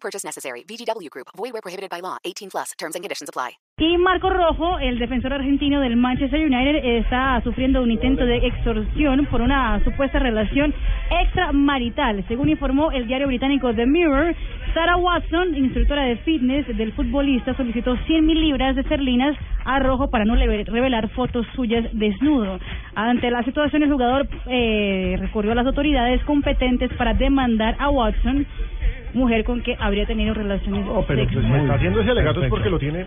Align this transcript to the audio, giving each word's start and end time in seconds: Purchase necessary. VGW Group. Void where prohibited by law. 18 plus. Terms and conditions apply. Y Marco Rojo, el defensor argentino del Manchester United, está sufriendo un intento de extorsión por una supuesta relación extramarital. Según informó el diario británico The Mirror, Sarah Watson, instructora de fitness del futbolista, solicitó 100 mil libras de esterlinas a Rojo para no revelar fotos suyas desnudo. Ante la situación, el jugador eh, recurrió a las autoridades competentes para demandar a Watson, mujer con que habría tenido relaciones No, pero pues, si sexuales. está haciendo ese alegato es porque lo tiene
Purchase 0.00 0.24
necessary. 0.24 0.64
VGW 0.64 1.10
Group. 1.10 1.28
Void 1.36 1.52
where 1.52 1.62
prohibited 1.62 1.90
by 1.90 2.00
law. 2.00 2.16
18 2.24 2.50
plus. 2.50 2.72
Terms 2.78 2.94
and 2.94 3.04
conditions 3.04 3.28
apply. 3.28 3.58
Y 3.80 3.96
Marco 3.96 4.28
Rojo, 4.28 4.80
el 4.80 4.98
defensor 4.98 5.32
argentino 5.32 5.80
del 5.80 5.94
Manchester 5.94 6.40
United, 6.40 6.84
está 6.98 7.40
sufriendo 7.44 7.80
un 7.80 7.92
intento 7.92 8.26
de 8.26 8.38
extorsión 8.38 9.26
por 9.26 9.40
una 9.40 9.82
supuesta 9.84 10.18
relación 10.18 10.74
extramarital. 11.08 12.24
Según 12.26 12.48
informó 12.48 12.90
el 12.90 13.06
diario 13.06 13.28
británico 13.28 13.72
The 13.72 13.86
Mirror, 13.86 14.34
Sarah 14.74 14.96
Watson, 14.96 15.54
instructora 15.54 16.02
de 16.02 16.16
fitness 16.18 16.66
del 16.76 16.92
futbolista, 16.92 17.56
solicitó 17.56 17.96
100 17.96 18.26
mil 18.26 18.40
libras 18.40 18.74
de 18.74 18.82
esterlinas 18.82 19.36
a 19.64 19.78
Rojo 19.78 20.10
para 20.10 20.24
no 20.24 20.34
revelar 20.34 21.08
fotos 21.10 21.46
suyas 21.54 21.84
desnudo. 21.92 22.58
Ante 22.96 23.30
la 23.30 23.44
situación, 23.44 23.84
el 23.84 23.92
jugador 23.92 24.28
eh, 24.46 25.16
recurrió 25.20 25.52
a 25.52 25.54
las 25.54 25.66
autoridades 25.66 26.22
competentes 26.24 26.92
para 26.94 27.14
demandar 27.14 27.76
a 27.78 27.90
Watson, 27.90 28.44
mujer 29.14 29.44
con 29.44 29.62
que 29.62 29.76
habría 29.80 30.06
tenido 30.06 30.34
relaciones 30.34 30.84
No, 30.84 31.02
pero 31.06 31.20
pues, 31.24 31.28
si 31.28 31.34
sexuales. 31.36 31.62
está 31.62 31.74
haciendo 31.74 32.00
ese 32.00 32.10
alegato 32.10 32.42
es 32.42 32.50
porque 32.50 32.70
lo 32.70 32.78
tiene 32.78 33.06